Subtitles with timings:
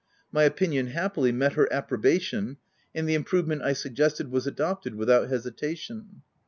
[0.31, 2.57] My opinion, happily, met her approbation,
[2.95, 6.23] and the improve ment I suggested was adopted without hesitation.